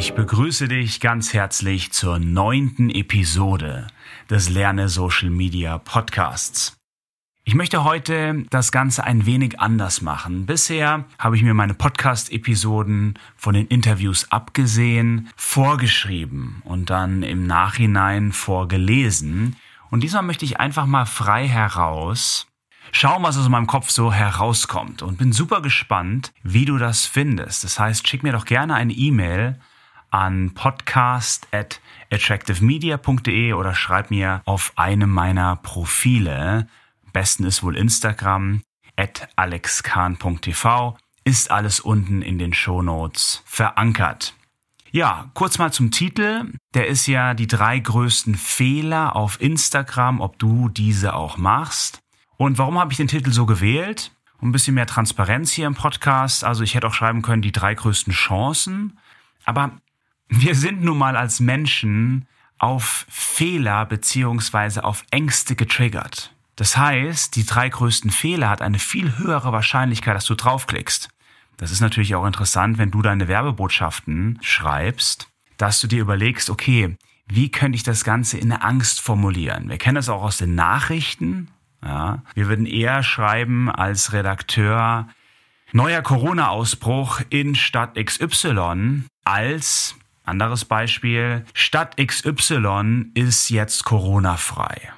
Ich 0.00 0.14
begrüße 0.14 0.66
dich 0.66 0.98
ganz 1.00 1.34
herzlich 1.34 1.92
zur 1.92 2.18
neunten 2.18 2.88
Episode 2.88 3.86
des 4.30 4.48
Lerne 4.48 4.88
Social 4.88 5.28
Media 5.28 5.76
Podcasts. 5.76 6.78
Ich 7.44 7.54
möchte 7.54 7.84
heute 7.84 8.46
das 8.48 8.72
Ganze 8.72 9.04
ein 9.04 9.26
wenig 9.26 9.60
anders 9.60 10.00
machen. 10.00 10.46
Bisher 10.46 11.04
habe 11.18 11.36
ich 11.36 11.42
mir 11.42 11.52
meine 11.52 11.74
Podcast-Episoden 11.74 13.18
von 13.36 13.52
den 13.52 13.66
Interviews 13.66 14.32
abgesehen, 14.32 15.28
vorgeschrieben 15.36 16.62
und 16.64 16.88
dann 16.88 17.22
im 17.22 17.46
Nachhinein 17.46 18.32
vorgelesen. 18.32 19.56
Und 19.90 20.02
diesmal 20.02 20.22
möchte 20.22 20.46
ich 20.46 20.58
einfach 20.58 20.86
mal 20.86 21.04
frei 21.04 21.46
heraus 21.46 22.46
schauen, 22.90 23.22
was 23.22 23.36
aus 23.36 23.50
meinem 23.50 23.66
Kopf 23.66 23.90
so 23.90 24.10
herauskommt 24.10 25.02
und 25.02 25.18
bin 25.18 25.32
super 25.32 25.60
gespannt, 25.60 26.32
wie 26.42 26.64
du 26.64 26.78
das 26.78 27.04
findest. 27.04 27.64
Das 27.64 27.78
heißt, 27.78 28.08
schick 28.08 28.22
mir 28.22 28.32
doch 28.32 28.46
gerne 28.46 28.74
eine 28.74 28.94
E-Mail 28.94 29.60
an 30.10 30.54
podcast 30.54 31.48
at 31.52 31.80
attractivemedia.de 32.10 33.52
oder 33.52 33.74
schreib 33.74 34.10
mir 34.10 34.42
auf 34.44 34.72
einem 34.76 35.10
meiner 35.10 35.56
Profile. 35.56 36.66
Besten 37.12 37.44
ist 37.44 37.62
wohl 37.62 37.76
Instagram 37.76 38.62
at 38.96 39.28
alexkahn.tv. 39.36 40.96
Ist 41.24 41.50
alles 41.50 41.80
unten 41.80 42.22
in 42.22 42.38
den 42.38 42.52
Shownotes 42.52 43.42
verankert. 43.44 44.34
Ja, 44.92 45.30
kurz 45.34 45.58
mal 45.58 45.72
zum 45.72 45.92
Titel. 45.92 46.52
Der 46.74 46.88
ist 46.88 47.06
ja 47.06 47.34
die 47.34 47.46
drei 47.46 47.78
größten 47.78 48.34
Fehler 48.34 49.14
auf 49.14 49.40
Instagram, 49.40 50.20
ob 50.20 50.38
du 50.38 50.68
diese 50.68 51.14
auch 51.14 51.36
machst. 51.36 52.00
Und 52.36 52.58
warum 52.58 52.78
habe 52.78 52.92
ich 52.92 52.96
den 52.96 53.06
Titel 53.06 53.30
so 53.30 53.46
gewählt? 53.46 54.12
Um 54.40 54.48
ein 54.48 54.52
bisschen 54.52 54.74
mehr 54.74 54.86
Transparenz 54.86 55.52
hier 55.52 55.66
im 55.66 55.74
Podcast. 55.74 56.42
Also 56.42 56.64
ich 56.64 56.74
hätte 56.74 56.88
auch 56.88 56.94
schreiben 56.94 57.22
können, 57.22 57.42
die 57.42 57.52
drei 57.52 57.74
größten 57.74 58.12
Chancen. 58.12 58.98
Aber 59.44 59.72
wir 60.30 60.54
sind 60.54 60.82
nun 60.82 60.96
mal 60.96 61.16
als 61.16 61.40
Menschen 61.40 62.26
auf 62.58 63.04
Fehler 63.08 63.84
beziehungsweise 63.84 64.84
auf 64.84 65.04
Ängste 65.10 65.56
getriggert. 65.56 66.32
Das 66.56 66.76
heißt, 66.76 67.36
die 67.36 67.44
drei 67.46 67.68
größten 67.68 68.10
Fehler 68.10 68.48
hat 68.48 68.62
eine 68.62 68.78
viel 68.78 69.18
höhere 69.18 69.52
Wahrscheinlichkeit, 69.52 70.14
dass 70.14 70.26
du 70.26 70.34
draufklickst. 70.34 71.08
Das 71.56 71.70
ist 71.70 71.80
natürlich 71.80 72.14
auch 72.14 72.26
interessant, 72.26 72.78
wenn 72.78 72.90
du 72.90 73.02
deine 73.02 73.28
Werbebotschaften 73.28 74.38
schreibst, 74.40 75.28
dass 75.56 75.80
du 75.80 75.86
dir 75.86 76.00
überlegst, 76.00 76.48
okay, 76.48 76.96
wie 77.26 77.50
könnte 77.50 77.76
ich 77.76 77.82
das 77.82 78.04
Ganze 78.04 78.38
in 78.38 78.50
der 78.50 78.64
Angst 78.64 79.00
formulieren? 79.00 79.68
Wir 79.68 79.78
kennen 79.78 79.96
das 79.96 80.08
auch 80.08 80.22
aus 80.22 80.38
den 80.38 80.54
Nachrichten. 80.54 81.48
Ja, 81.82 82.22
wir 82.34 82.48
würden 82.48 82.66
eher 82.66 83.02
schreiben 83.02 83.70
als 83.70 84.12
Redakteur 84.12 85.08
neuer 85.72 86.02
Corona-Ausbruch 86.02 87.20
in 87.30 87.54
Stadt 87.54 87.94
XY 87.94 89.04
als 89.24 89.96
anderes 90.30 90.64
Beispiel 90.64 91.44
Stadt 91.52 91.96
XY 91.98 93.10
ist 93.14 93.50
jetzt 93.50 93.84
Corona-frei. 93.84 94.92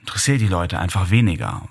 Interessiert 0.00 0.40
die 0.40 0.48
Leute 0.48 0.78
einfach 0.78 1.10
weniger. 1.10 1.62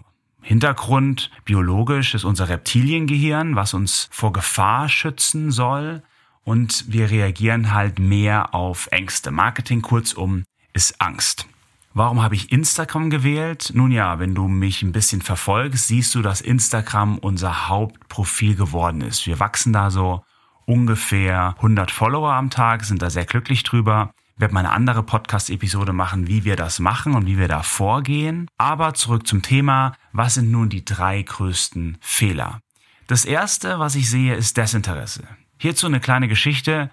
Hintergrund 0.41 1.31
biologisch 1.45 2.15
ist 2.15 2.25
unser 2.25 2.49
Reptiliengehirn, 2.49 3.55
was 3.55 3.73
uns 3.73 4.09
vor 4.11 4.33
Gefahr 4.33 4.89
schützen 4.89 5.51
soll. 5.51 6.01
Und 6.43 6.91
wir 6.91 7.09
reagieren 7.09 7.73
halt 7.73 7.99
mehr 7.99 8.53
auf 8.53 8.87
Ängste. 8.91 9.31
Marketing 9.31 9.81
kurzum 9.81 10.43
ist 10.73 10.99
Angst. 10.99 11.47
Warum 11.93 12.23
habe 12.23 12.33
ich 12.33 12.51
Instagram 12.51 13.11
gewählt? 13.11 13.71
Nun 13.75 13.91
ja, 13.91 14.19
wenn 14.19 14.33
du 14.33 14.47
mich 14.47 14.81
ein 14.81 14.91
bisschen 14.91 15.21
verfolgst, 15.21 15.87
siehst 15.87 16.15
du, 16.15 16.23
dass 16.23 16.41
Instagram 16.41 17.19
unser 17.19 17.69
Hauptprofil 17.69 18.55
geworden 18.55 19.01
ist. 19.01 19.27
Wir 19.27 19.39
wachsen 19.39 19.71
da 19.71 19.91
so 19.91 20.23
ungefähr 20.65 21.55
100 21.57 21.91
Follower 21.91 22.33
am 22.33 22.49
Tag, 22.49 22.83
sind 22.83 23.01
da 23.01 23.09
sehr 23.09 23.25
glücklich 23.25 23.63
drüber. 23.63 24.11
Ich 24.35 24.41
werde 24.41 24.53
mal 24.53 24.61
eine 24.61 24.71
andere 24.71 25.03
Podcast-Episode 25.03 25.93
machen, 25.93 26.27
wie 26.27 26.43
wir 26.43 26.55
das 26.55 26.79
machen 26.79 27.13
und 27.13 27.27
wie 27.27 27.37
wir 27.37 27.47
da 27.47 27.61
vorgehen. 27.61 28.47
Aber 28.57 28.93
zurück 28.93 29.27
zum 29.27 29.41
Thema, 29.41 29.93
was 30.11 30.35
sind 30.35 30.51
nun 30.51 30.69
die 30.69 30.83
drei 30.83 31.21
größten 31.21 31.97
Fehler? 32.01 32.59
Das 33.07 33.25
erste, 33.25 33.79
was 33.79 33.95
ich 33.95 34.09
sehe, 34.09 34.33
ist 34.33 34.57
Desinteresse. 34.57 35.27
Hierzu 35.59 35.85
eine 35.85 35.99
kleine 35.99 36.27
Geschichte. 36.27 36.89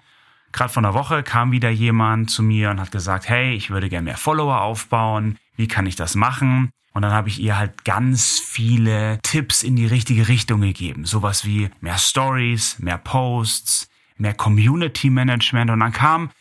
Gerade 0.51 0.71
vor 0.71 0.83
einer 0.83 0.93
Woche 0.93 1.23
kam 1.23 1.51
wieder 1.51 1.69
jemand 1.69 2.29
zu 2.29 2.43
mir 2.43 2.69
und 2.69 2.79
hat 2.79 2.91
gesagt, 2.91 3.27
hey, 3.27 3.53
ich 3.53 3.69
würde 3.69 3.89
gerne 3.89 4.05
mehr 4.05 4.17
Follower 4.17 4.61
aufbauen. 4.61 5.37
Wie 5.55 5.67
kann 5.67 5.85
ich 5.85 5.95
das 5.95 6.15
machen? 6.15 6.71
Und 6.93 7.03
dann 7.03 7.13
habe 7.13 7.29
ich 7.29 7.39
ihr 7.39 7.57
halt 7.57 7.85
ganz 7.85 8.39
viele 8.39 9.19
Tipps 9.23 9.63
in 9.63 9.75
die 9.75 9.85
richtige 9.85 10.27
Richtung 10.27 10.61
gegeben. 10.61 11.05
Sowas 11.05 11.45
wie 11.45 11.69
mehr 11.79 11.97
Stories, 11.97 12.79
mehr 12.79 12.97
Posts, 12.97 13.87
mehr 14.17 14.33
Community 14.33 15.09
Management. 15.09 15.71
Und 15.71 15.79
dann 15.79 15.93
kam, 15.93 16.31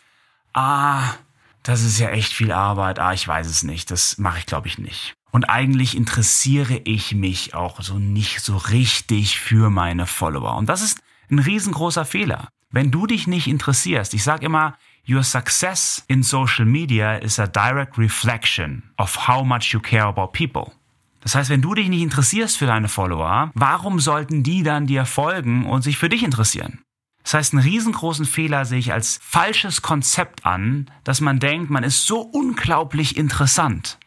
ah, 0.53 1.15
das 1.63 1.83
ist 1.83 1.99
ja 1.99 2.09
echt 2.09 2.33
viel 2.33 2.53
Arbeit. 2.53 2.99
Ah, 2.99 3.13
ich 3.13 3.27
weiß 3.27 3.47
es 3.47 3.63
nicht. 3.63 3.91
Das 3.91 4.19
mache 4.19 4.39
ich, 4.39 4.47
glaube 4.47 4.67
ich, 4.67 4.79
nicht. 4.79 5.15
Und 5.31 5.45
eigentlich 5.45 5.97
interessiere 5.97 6.81
ich 6.85 7.15
mich 7.15 7.55
auch 7.55 7.81
so 7.81 7.99
nicht 7.99 8.41
so 8.41 8.57
richtig 8.57 9.39
für 9.39 9.71
meine 9.71 10.07
Follower. 10.07 10.57
Und 10.57 10.69
das 10.69 10.83
ist 10.83 10.99
ein 11.31 11.39
riesengroßer 11.39 12.05
Fehler. 12.05 12.49
Wenn 12.71 12.91
du 12.91 13.07
dich 13.07 13.27
nicht 13.27 13.47
interessierst, 13.47 14.15
ich 14.15 14.25
sage 14.25 14.47
immer, 14.47 14.77
your 15.11 15.23
success 15.23 16.05
in 16.09 16.23
social 16.23 16.65
media 16.65 17.17
is 17.17 17.39
a 17.39 17.47
direct 17.47 17.99
reflection 17.99 18.83
of 18.99 19.29
how 19.29 19.45
much 19.45 19.73
you 19.73 19.81
care 19.81 20.05
about 20.05 20.33
people. 20.33 20.73
Das 21.21 21.35
heißt, 21.35 21.51
wenn 21.51 21.63
du 21.63 21.75
dich 21.75 21.89
nicht 21.89 22.03
interessierst 22.03 22.57
für 22.57 22.67
deine 22.67 22.89
Follower, 22.89 23.51
warum 23.55 24.01
sollten 24.01 24.43
die 24.43 24.63
dann 24.63 24.87
dir 24.87 25.05
folgen 25.05 25.67
und 25.67 25.83
sich 25.83 25.99
für 25.99 26.09
dich 26.09 26.23
interessieren? 26.23 26.83
Das 27.23 27.35
heißt, 27.35 27.53
einen 27.53 27.63
riesengroßen 27.63 28.25
Fehler 28.25 28.65
sehe 28.65 28.79
ich 28.79 28.93
als 28.93 29.19
falsches 29.23 29.83
Konzept 29.83 30.47
an, 30.47 30.91
dass 31.05 31.21
man 31.21 31.39
denkt, 31.39 31.71
man 31.71 31.85
ist 31.85 32.07
so 32.07 32.21
unglaublich 32.21 33.17
interessant, 33.17 33.99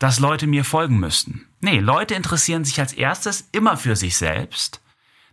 dass 0.00 0.18
Leute 0.18 0.46
mir 0.46 0.64
folgen 0.64 0.98
müssten. 0.98 1.46
Nee, 1.60 1.78
Leute 1.78 2.14
interessieren 2.14 2.64
sich 2.64 2.80
als 2.80 2.92
erstes 2.92 3.48
immer 3.52 3.76
für 3.76 3.94
sich 3.94 4.16
selbst 4.16 4.80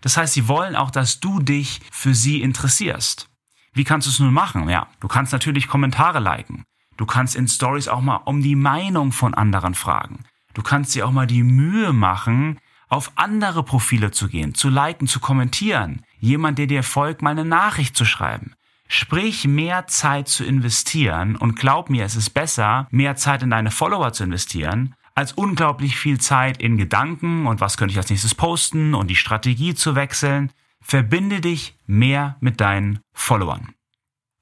das 0.03 0.17
heißt, 0.17 0.33
sie 0.33 0.49
wollen 0.49 0.75
auch, 0.75 0.91
dass 0.91 1.21
du 1.21 1.39
dich 1.39 1.79
für 1.89 2.13
sie 2.13 2.41
interessierst. 2.41 3.29
Wie 3.73 3.83
kannst 3.83 4.07
du 4.07 4.11
es 4.11 4.19
nun 4.19 4.33
machen? 4.33 4.69
Ja, 4.69 4.87
du 4.99 5.07
kannst 5.07 5.33
natürlich 5.33 5.67
Kommentare 5.67 6.19
liken. 6.19 6.63
Du 6.97 7.05
kannst 7.05 7.35
in 7.35 7.47
Stories 7.47 7.87
auch 7.87 8.01
mal 8.01 8.17
um 8.25 8.41
die 8.41 8.55
Meinung 8.55 9.11
von 9.11 9.33
anderen 9.33 9.73
fragen. 9.73 10.19
Du 10.53 10.61
kannst 10.61 10.93
dir 10.93 11.07
auch 11.07 11.11
mal 11.11 11.27
die 11.27 11.43
Mühe 11.43 11.91
machen, 11.91 12.59
auf 12.87 13.11
andere 13.15 13.63
Profile 13.63 14.11
zu 14.11 14.27
gehen, 14.27 14.53
zu 14.53 14.69
liken, 14.69 15.07
zu 15.07 15.19
kommentieren. 15.19 16.03
Jemand, 16.19 16.59
der 16.59 16.67
dir 16.67 16.83
folgt, 16.83 17.23
mal 17.23 17.31
eine 17.31 17.45
Nachricht 17.45 17.97
zu 17.97 18.05
schreiben. 18.05 18.53
Sprich, 18.87 19.47
mehr 19.47 19.87
Zeit 19.87 20.27
zu 20.27 20.45
investieren 20.45 21.35
und 21.35 21.55
glaub 21.55 21.89
mir, 21.89 22.05
es 22.05 22.15
ist 22.15 22.29
besser, 22.29 22.87
mehr 22.91 23.15
Zeit 23.15 23.41
in 23.41 23.49
deine 23.49 23.71
Follower 23.71 24.13
zu 24.13 24.23
investieren, 24.23 24.93
als 25.15 25.31
unglaublich 25.33 25.97
viel 25.97 26.19
Zeit 26.19 26.61
in 26.61 26.77
Gedanken 26.77 27.47
und 27.47 27.61
was 27.61 27.77
könnte 27.77 27.93
ich 27.93 27.97
als 27.97 28.09
nächstes 28.11 28.35
posten 28.35 28.93
und 28.93 29.07
die 29.07 29.15
Strategie 29.15 29.73
zu 29.73 29.95
wechseln. 29.95 30.51
Verbinde 30.83 31.41
dich 31.41 31.75
mehr 31.87 32.37
mit 32.41 32.61
deinen 32.61 32.99
Followern. 33.13 33.73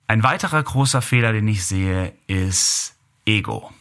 Ein 0.08 0.24
weiterer 0.24 0.62
großer 0.62 1.02
Fehler, 1.02 1.32
den 1.32 1.48
ich 1.48 1.64
sehe, 1.66 2.14
ist 2.28 2.98
Ego. 3.26 3.72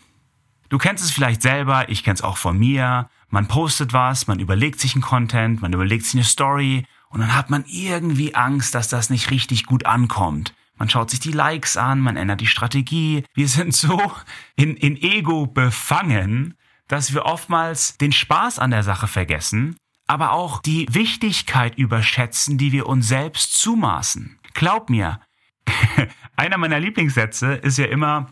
Du 0.68 0.78
kennst 0.78 1.02
es 1.02 1.10
vielleicht 1.10 1.42
selber, 1.42 1.88
ich 1.88 2.04
kenne 2.04 2.14
es 2.14 2.22
auch 2.22 2.36
von 2.36 2.56
mir. 2.56 3.10
Man 3.28 3.48
postet 3.48 3.92
was, 3.92 4.28
man 4.28 4.38
überlegt 4.38 4.78
sich 4.78 4.94
einen 4.94 5.02
Content, 5.02 5.62
man 5.62 5.72
überlegt 5.72 6.04
sich 6.04 6.14
eine 6.14 6.24
Story 6.24 6.84
und 7.08 7.20
dann 7.20 7.34
hat 7.34 7.50
man 7.50 7.64
irgendwie 7.66 8.34
Angst, 8.34 8.74
dass 8.74 8.88
das 8.88 9.10
nicht 9.10 9.30
richtig 9.30 9.66
gut 9.66 9.86
ankommt. 9.86 10.54
Man 10.76 10.88
schaut 10.88 11.10
sich 11.10 11.20
die 11.20 11.32
Likes 11.32 11.76
an, 11.76 12.00
man 12.00 12.16
ändert 12.16 12.40
die 12.40 12.46
Strategie. 12.46 13.24
Wir 13.34 13.48
sind 13.48 13.74
so 13.74 14.00
in, 14.56 14.76
in 14.76 14.96
Ego 14.96 15.46
befangen, 15.46 16.54
dass 16.88 17.12
wir 17.12 17.26
oftmals 17.26 17.98
den 17.98 18.12
Spaß 18.12 18.58
an 18.58 18.70
der 18.70 18.82
Sache 18.82 19.06
vergessen, 19.06 19.76
aber 20.10 20.32
auch 20.32 20.60
die 20.60 20.88
Wichtigkeit 20.90 21.78
überschätzen, 21.78 22.58
die 22.58 22.72
wir 22.72 22.88
uns 22.88 23.06
selbst 23.06 23.56
zumaßen. 23.60 24.40
Glaub 24.54 24.90
mir, 24.90 25.20
einer 26.36 26.58
meiner 26.58 26.80
Lieblingssätze 26.80 27.52
ist 27.52 27.78
ja 27.78 27.84
immer, 27.84 28.26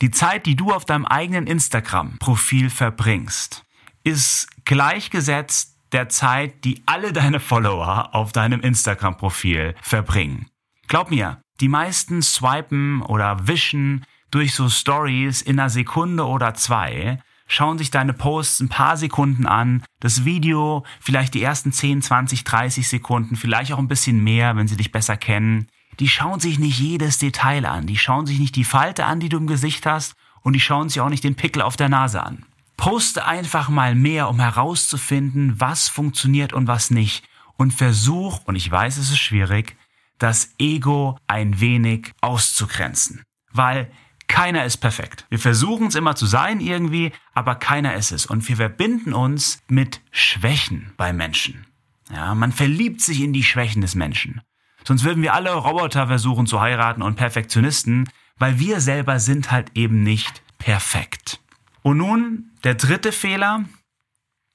die 0.00 0.10
Zeit, 0.10 0.46
die 0.46 0.56
du 0.56 0.72
auf 0.72 0.86
deinem 0.86 1.04
eigenen 1.04 1.46
Instagram-Profil 1.46 2.70
verbringst, 2.70 3.62
ist 4.04 4.48
gleichgesetzt 4.64 5.76
der 5.92 6.08
Zeit, 6.08 6.64
die 6.64 6.82
alle 6.86 7.12
deine 7.12 7.40
Follower 7.40 8.14
auf 8.14 8.32
deinem 8.32 8.62
Instagram-Profil 8.62 9.74
verbringen. 9.82 10.46
Glaub 10.86 11.10
mir, 11.10 11.42
die 11.60 11.68
meisten 11.68 12.22
swipen 12.22 13.02
oder 13.02 13.46
wischen 13.46 14.06
durch 14.30 14.54
so 14.54 14.70
Stories 14.70 15.42
in 15.42 15.60
einer 15.60 15.68
Sekunde 15.68 16.24
oder 16.24 16.54
zwei 16.54 17.20
schauen 17.48 17.78
sich 17.78 17.90
deine 17.90 18.12
Posts 18.12 18.60
ein 18.60 18.68
paar 18.68 18.96
Sekunden 18.96 19.46
an, 19.46 19.82
das 20.00 20.24
Video 20.24 20.84
vielleicht 21.00 21.34
die 21.34 21.42
ersten 21.42 21.72
10, 21.72 22.02
20, 22.02 22.44
30 22.44 22.86
Sekunden, 22.86 23.34
vielleicht 23.34 23.72
auch 23.72 23.78
ein 23.78 23.88
bisschen 23.88 24.22
mehr, 24.22 24.54
wenn 24.54 24.68
sie 24.68 24.76
dich 24.76 24.92
besser 24.92 25.16
kennen. 25.16 25.66
Die 25.98 26.08
schauen 26.08 26.38
sich 26.38 26.60
nicht 26.60 26.78
jedes 26.78 27.18
Detail 27.18 27.66
an, 27.66 27.86
die 27.86 27.96
schauen 27.96 28.26
sich 28.26 28.38
nicht 28.38 28.54
die 28.54 28.64
Falte 28.64 29.06
an, 29.06 29.18
die 29.18 29.28
du 29.28 29.38
im 29.38 29.48
Gesicht 29.48 29.84
hast 29.86 30.14
und 30.42 30.52
die 30.52 30.60
schauen 30.60 30.88
sich 30.88 31.00
auch 31.00 31.08
nicht 31.08 31.24
den 31.24 31.34
Pickel 31.34 31.62
auf 31.62 31.76
der 31.76 31.88
Nase 31.88 32.22
an. 32.22 32.44
Poste 32.76 33.26
einfach 33.26 33.68
mal 33.68 33.96
mehr, 33.96 34.28
um 34.28 34.38
herauszufinden, 34.38 35.60
was 35.60 35.88
funktioniert 35.88 36.52
und 36.52 36.68
was 36.68 36.92
nicht. 36.92 37.24
Und 37.56 37.72
versuch, 37.72 38.44
und 38.44 38.54
ich 38.54 38.70
weiß, 38.70 38.98
es 38.98 39.10
ist 39.10 39.18
schwierig, 39.18 39.76
das 40.18 40.54
Ego 40.58 41.18
ein 41.26 41.60
wenig 41.60 42.12
auszugrenzen. 42.20 43.24
Weil 43.52 43.90
keiner 44.28 44.64
ist 44.64 44.76
perfekt. 44.76 45.26
Wir 45.30 45.38
versuchen 45.38 45.88
es 45.88 45.94
immer 45.94 46.14
zu 46.14 46.26
sein 46.26 46.60
irgendwie, 46.60 47.12
aber 47.34 47.54
keiner 47.56 47.94
ist 47.94 48.12
es. 48.12 48.26
Und 48.26 48.48
wir 48.48 48.56
verbinden 48.56 49.12
uns 49.12 49.60
mit 49.68 50.00
Schwächen 50.12 50.92
bei 50.96 51.12
Menschen. 51.12 51.66
Ja, 52.10 52.34
man 52.34 52.52
verliebt 52.52 53.00
sich 53.00 53.20
in 53.20 53.32
die 53.32 53.44
Schwächen 53.44 53.82
des 53.82 53.94
Menschen. 53.94 54.40
Sonst 54.84 55.04
würden 55.04 55.22
wir 55.22 55.34
alle 55.34 55.52
Roboter 55.52 56.06
versuchen 56.06 56.46
zu 56.46 56.60
heiraten 56.60 57.02
und 57.02 57.16
Perfektionisten, 57.16 58.08
weil 58.36 58.58
wir 58.58 58.80
selber 58.80 59.18
sind 59.20 59.50
halt 59.50 59.72
eben 59.74 60.02
nicht 60.02 60.42
perfekt. 60.58 61.40
Und 61.82 61.98
nun 61.98 62.50
der 62.64 62.74
dritte 62.74 63.12
Fehler, 63.12 63.64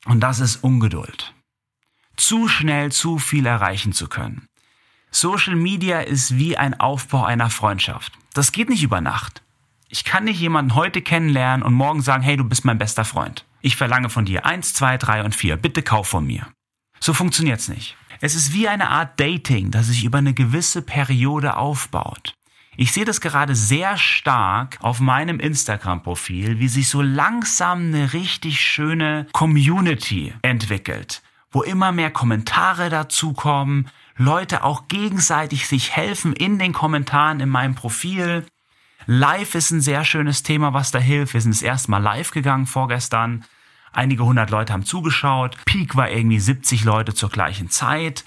und 0.06 0.22
das 0.22 0.40
ist 0.40 0.64
Ungeduld. 0.64 1.34
Zu 2.16 2.48
schnell 2.48 2.92
zu 2.92 3.20
viel 3.20 3.46
erreichen 3.46 3.94
zu 3.94 4.08
können. 4.08 4.48
Social 5.12 5.56
Media 5.56 6.02
ist 6.02 6.38
wie 6.38 6.58
ein 6.58 6.80
Aufbau 6.80 7.24
einer 7.24 7.50
Freundschaft. 7.50 8.14
Das 8.34 8.52
geht 8.52 8.70
nicht 8.70 8.84
über 8.84 9.02
Nacht. 9.02 9.43
Ich 9.94 10.06
kann 10.06 10.24
nicht 10.24 10.40
jemanden 10.40 10.74
heute 10.74 11.04
kennenlernen 11.04 11.62
und 11.62 11.76
morgen 11.76 12.02
sagen, 12.02 12.24
hey, 12.24 12.36
du 12.36 12.44
bist 12.44 12.66
mein 12.66 12.80
bester 12.80 13.06
Freund. 13.06 13.46
Ich 13.62 13.76
verlange 13.76 14.10
von 14.10 14.26
dir 14.26 14.44
eins, 14.44 14.74
zwei, 14.74 14.98
drei 14.98 15.24
und 15.24 15.36
vier. 15.36 15.56
Bitte 15.56 15.84
kauf 15.84 16.08
von 16.08 16.26
mir. 16.26 16.48
So 17.00 17.14
funktioniert's 17.14 17.68
nicht. 17.68 17.96
Es 18.20 18.34
ist 18.34 18.54
wie 18.54 18.68
eine 18.68 18.90
Art 18.90 19.20
Dating, 19.20 19.70
das 19.70 19.86
sich 19.86 20.04
über 20.04 20.18
eine 20.18 20.34
gewisse 20.34 20.82
Periode 20.82 21.58
aufbaut. 21.58 22.34
Ich 22.76 22.92
sehe 22.92 23.06
das 23.06 23.22
gerade 23.22 23.54
sehr 23.54 23.96
stark 24.00 24.80
auf 24.82 25.00
meinem 25.00 25.40
Instagram-Profil, 25.40 26.58
wie 26.58 26.70
sich 26.70 26.90
so 26.90 27.04
langsam 27.04 27.94
eine 27.94 28.14
richtig 28.14 28.62
schöne 28.62 29.28
Community 29.32 30.34
entwickelt, 30.42 31.22
wo 31.52 31.62
immer 31.62 31.92
mehr 31.92 32.10
Kommentare 32.10 32.90
dazukommen, 32.90 33.90
Leute 34.18 34.64
auch 34.64 34.88
gegenseitig 34.88 35.68
sich 35.68 35.96
helfen 35.96 36.34
in 36.34 36.58
den 36.58 36.74
Kommentaren 36.74 37.42
in 37.42 37.50
meinem 37.50 37.76
Profil. 37.76 38.44
Live 39.06 39.56
ist 39.56 39.72
ein 39.72 39.82
sehr 39.82 40.06
schönes 40.06 40.44
Thema, 40.44 40.74
was 40.74 40.92
da 40.92 41.00
hilft. 41.00 41.34
Wir 41.34 41.42
sind 41.42 41.54
das 41.54 41.62
erste 41.62 41.92
Mal 41.92 41.98
live 41.98 42.32
gegangen 42.32 42.66
vorgestern. 42.66 43.44
Einige 43.92 44.26
hundert 44.26 44.50
Leute 44.50 44.74
haben 44.74 44.86
zugeschaut. 44.86 45.58
Peak 45.66 45.96
war 45.96 46.10
irgendwie 46.10 46.40
70 46.40 46.84
Leute 46.84 47.14
zur 47.14 47.30
gleichen 47.30 47.70
Zeit. 47.70 48.24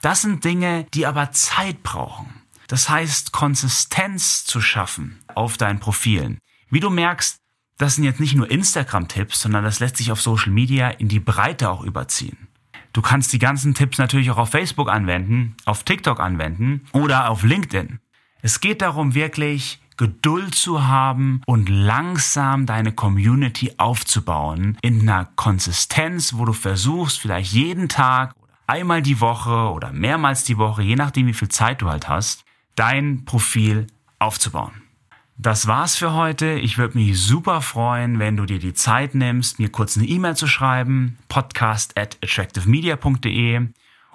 Das 0.00 0.22
sind 0.22 0.44
Dinge, 0.44 0.86
die 0.94 1.06
aber 1.06 1.30
Zeit 1.32 1.82
brauchen. 1.82 2.42
Das 2.66 2.88
heißt, 2.88 3.32
Konsistenz 3.32 4.44
zu 4.44 4.60
schaffen 4.60 5.20
auf 5.34 5.56
deinen 5.56 5.80
Profilen. 5.80 6.38
Wie 6.70 6.80
du 6.80 6.90
merkst, 6.90 7.38
das 7.78 7.96
sind 7.96 8.04
jetzt 8.04 8.20
nicht 8.20 8.34
nur 8.34 8.50
Instagram-Tipps, 8.50 9.40
sondern 9.40 9.64
das 9.64 9.80
lässt 9.80 9.96
sich 9.96 10.10
auf 10.10 10.20
Social 10.20 10.52
Media 10.52 10.88
in 10.88 11.08
die 11.08 11.20
Breite 11.20 11.70
auch 11.70 11.82
überziehen. 11.82 12.48
Du 12.92 13.02
kannst 13.02 13.32
die 13.32 13.38
ganzen 13.38 13.74
Tipps 13.74 13.98
natürlich 13.98 14.30
auch 14.30 14.38
auf 14.38 14.50
Facebook 14.50 14.88
anwenden, 14.88 15.56
auf 15.64 15.82
TikTok 15.82 16.20
anwenden 16.20 16.86
oder 16.92 17.28
auf 17.28 17.42
LinkedIn. 17.42 17.98
Es 18.40 18.60
geht 18.60 18.82
darum, 18.82 19.14
wirklich 19.14 19.80
Geduld 19.96 20.54
zu 20.54 20.86
haben 20.86 21.40
und 21.46 21.68
langsam 21.68 22.66
deine 22.66 22.92
Community 22.92 23.72
aufzubauen 23.76 24.76
in 24.82 25.02
einer 25.02 25.28
Konsistenz, 25.36 26.34
wo 26.34 26.44
du 26.44 26.52
versuchst, 26.52 27.20
vielleicht 27.20 27.52
jeden 27.52 27.88
Tag 27.88 28.34
oder 28.36 28.52
einmal 28.66 29.02
die 29.02 29.20
Woche 29.20 29.70
oder 29.70 29.92
mehrmals 29.92 30.44
die 30.44 30.58
Woche, 30.58 30.82
je 30.82 30.96
nachdem 30.96 31.26
wie 31.26 31.34
viel 31.34 31.48
Zeit 31.48 31.82
du 31.82 31.88
halt 31.88 32.08
hast, 32.08 32.44
dein 32.74 33.24
Profil 33.24 33.86
aufzubauen. 34.18 34.72
Das 35.36 35.66
war's 35.66 35.96
für 35.96 36.12
heute. 36.12 36.52
Ich 36.52 36.78
würde 36.78 36.96
mich 36.96 37.20
super 37.20 37.60
freuen, 37.60 38.20
wenn 38.20 38.36
du 38.36 38.46
dir 38.46 38.60
die 38.60 38.74
Zeit 38.74 39.14
nimmst, 39.14 39.58
mir 39.58 39.68
kurz 39.68 39.96
eine 39.96 40.06
E-Mail 40.06 40.36
zu 40.36 40.46
schreiben, 40.46 41.18
podcast 41.28 41.98
at 41.98 42.18
attractivemedia.de 42.22 43.66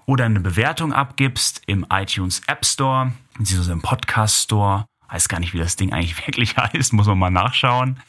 oder 0.05 0.25
eine 0.25 0.39
Bewertung 0.39 0.93
abgibst 0.93 1.61
im 1.67 1.85
iTunes 1.91 2.41
App 2.47 2.65
Store, 2.65 3.11
beziehungsweise 3.37 3.73
im 3.73 3.81
Podcast 3.81 4.43
Store. 4.43 4.85
Weiß 5.09 5.27
gar 5.27 5.39
nicht, 5.39 5.53
wie 5.53 5.59
das 5.59 5.75
Ding 5.75 5.93
eigentlich 5.93 6.17
wirklich 6.27 6.57
heißt, 6.57 6.93
muss 6.93 7.07
man 7.07 7.17
mal 7.17 7.29
nachschauen. 7.29 7.99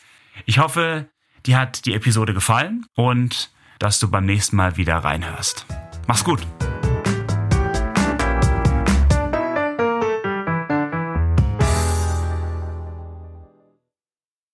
Ich 0.46 0.58
hoffe, 0.58 1.08
dir 1.46 1.58
hat 1.58 1.86
die 1.86 1.94
Episode 1.94 2.34
gefallen 2.34 2.86
und 2.94 3.50
dass 3.78 3.98
du 3.98 4.10
beim 4.10 4.26
nächsten 4.26 4.56
Mal 4.56 4.76
wieder 4.76 4.96
reinhörst. 4.98 5.66
Mach's 6.06 6.24
gut! 6.24 6.46